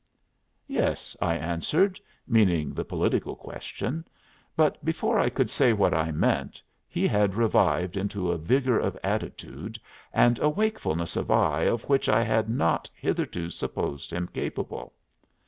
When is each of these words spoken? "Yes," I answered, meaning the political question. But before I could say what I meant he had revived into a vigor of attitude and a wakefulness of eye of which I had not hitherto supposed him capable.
"Yes," 0.65 1.15
I 1.21 1.35
answered, 1.35 1.99
meaning 2.27 2.73
the 2.73 2.83
political 2.83 3.35
question. 3.35 4.03
But 4.55 4.83
before 4.83 5.19
I 5.19 5.29
could 5.29 5.51
say 5.51 5.73
what 5.73 5.93
I 5.93 6.11
meant 6.11 6.59
he 6.87 7.05
had 7.05 7.35
revived 7.35 7.95
into 7.95 8.31
a 8.31 8.37
vigor 8.39 8.79
of 8.79 8.97
attitude 9.03 9.77
and 10.11 10.39
a 10.39 10.49
wakefulness 10.49 11.15
of 11.17 11.29
eye 11.29 11.65
of 11.65 11.83
which 11.83 12.09
I 12.09 12.23
had 12.23 12.49
not 12.49 12.89
hitherto 12.95 13.51
supposed 13.51 14.11
him 14.11 14.27
capable. 14.33 14.93